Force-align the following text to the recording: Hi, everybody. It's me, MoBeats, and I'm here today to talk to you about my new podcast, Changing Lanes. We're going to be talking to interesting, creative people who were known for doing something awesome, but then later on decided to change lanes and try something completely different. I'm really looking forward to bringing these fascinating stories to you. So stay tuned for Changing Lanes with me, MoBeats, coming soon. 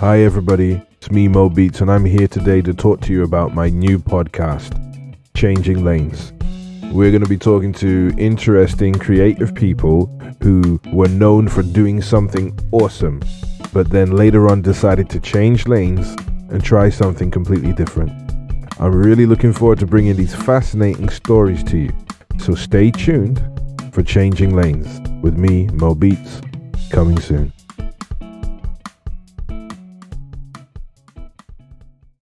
Hi, 0.00 0.18
everybody. 0.20 0.82
It's 0.90 1.10
me, 1.10 1.26
MoBeats, 1.26 1.80
and 1.80 1.90
I'm 1.90 2.04
here 2.04 2.28
today 2.28 2.60
to 2.60 2.74
talk 2.74 3.00
to 3.00 3.14
you 3.14 3.24
about 3.24 3.54
my 3.54 3.70
new 3.70 3.98
podcast, 3.98 4.76
Changing 5.34 5.86
Lanes. 5.86 6.34
We're 6.92 7.10
going 7.10 7.22
to 7.22 7.28
be 7.28 7.38
talking 7.38 7.72
to 7.74 8.12
interesting, 8.18 8.92
creative 8.92 9.54
people 9.54 10.08
who 10.42 10.78
were 10.92 11.08
known 11.08 11.48
for 11.48 11.62
doing 11.62 12.02
something 12.02 12.58
awesome, 12.72 13.22
but 13.72 13.88
then 13.88 14.10
later 14.10 14.50
on 14.50 14.60
decided 14.60 15.08
to 15.08 15.18
change 15.18 15.66
lanes 15.66 16.14
and 16.50 16.62
try 16.62 16.90
something 16.90 17.30
completely 17.30 17.72
different. 17.72 18.12
I'm 18.78 18.94
really 18.94 19.24
looking 19.24 19.54
forward 19.54 19.78
to 19.78 19.86
bringing 19.86 20.16
these 20.16 20.34
fascinating 20.34 21.08
stories 21.08 21.64
to 21.64 21.78
you. 21.78 21.92
So 22.38 22.54
stay 22.54 22.90
tuned 22.90 23.42
for 23.94 24.02
Changing 24.02 24.54
Lanes 24.54 25.00
with 25.22 25.38
me, 25.38 25.68
MoBeats, 25.68 26.42
coming 26.90 27.18
soon. 27.18 27.50